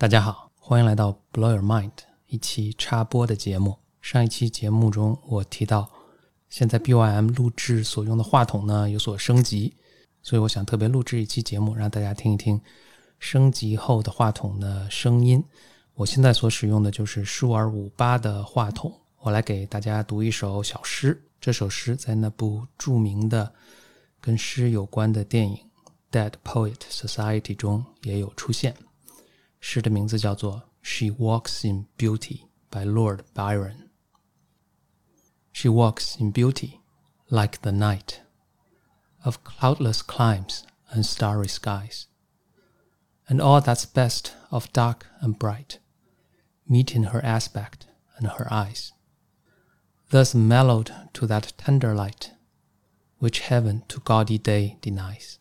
[0.00, 1.90] 大家好，欢迎来到 Blow Your Mind
[2.26, 3.76] 一期插播的节目。
[4.00, 5.90] 上一期节目中，我提到
[6.48, 9.76] 现在 BYM 录制所用的话筒呢有所升级，
[10.22, 12.58] 所以我想特别录制一期节目，让大家听一听
[13.18, 15.44] 升级后的话筒的声音。
[15.92, 18.90] 我现在所使用的就是舒尔五八的话筒。
[19.18, 23.52] 我来给大家读一首小诗，这首诗在那部著名的
[24.18, 25.58] 跟诗有关的电影
[26.10, 28.74] 《Dead Poet Society》中也有出现。
[29.59, 36.81] 诗的名字叫做《She Walks in Beauty》by Lord Byron。She walks in beauty
[37.29, 38.21] like the night
[39.23, 42.07] of cloudless climes and starry skies,
[43.27, 45.79] and all that's best of dark and bright
[46.67, 48.91] meet in her aspect and her eyes,
[50.09, 52.31] thus mellowed to that tender light
[53.19, 55.39] which heaven to gaudy day denies.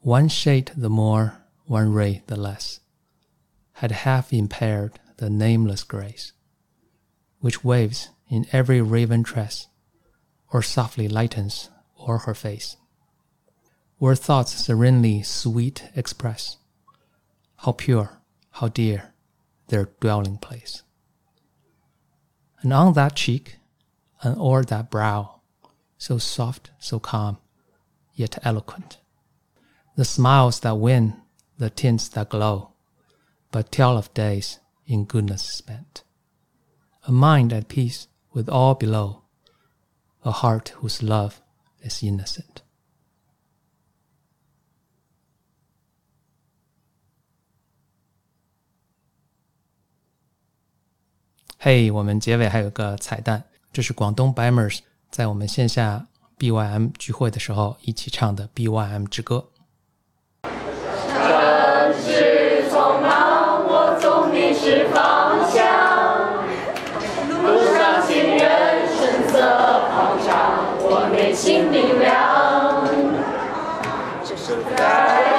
[0.00, 2.80] One shade the more, one ray the less
[3.75, 6.31] had half impaired the nameless grace,
[7.39, 9.67] which waves in every raven tress,
[10.53, 12.77] or softly lightens o'er her face.
[13.97, 16.57] Where thoughts serenely sweet express,
[17.57, 19.13] how pure, how dear
[19.67, 20.83] their dwelling place.
[22.61, 23.57] And on that cheek,
[24.21, 25.41] and o'er that brow,
[25.97, 27.39] so soft, so calm,
[28.13, 28.99] yet eloquent,
[29.97, 31.15] the smiles that win,
[31.57, 32.74] the tints that glow,
[33.54, 36.02] but tell of days in goodness spent.
[37.04, 39.22] A mind at peace with all below,
[40.22, 41.40] a heart whose love
[41.82, 42.62] is innocent.
[51.58, 56.06] 嘿，我们结尾还有个彩蛋，这是广东 Bimers 在我们线下
[56.38, 59.50] BYM 聚会的时候一起唱的 BYM 之歌。
[71.35, 72.87] 心明亮。
[74.23, 75.34] 这首歌。